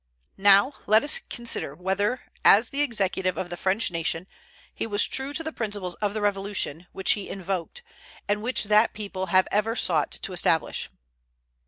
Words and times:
Now 0.39 0.73
let 0.87 1.03
us 1.03 1.19
consider 1.19 1.75
whether, 1.75 2.21
as 2.43 2.69
the 2.69 2.81
executive 2.81 3.37
of 3.37 3.51
the 3.51 3.55
French 3.55 3.91
nation, 3.91 4.25
he 4.73 4.87
was 4.87 5.07
true 5.07 5.31
to 5.31 5.43
the 5.43 5.53
principles 5.53 5.93
of 6.01 6.15
the 6.15 6.21
Revolution, 6.23 6.87
which 6.91 7.11
he 7.11 7.29
invoked, 7.29 7.83
and 8.27 8.41
which 8.41 8.63
that 8.63 8.93
people 8.95 9.27
have 9.27 9.47
ever 9.51 9.75
sought 9.75 10.11
to 10.11 10.33
establish. 10.33 10.89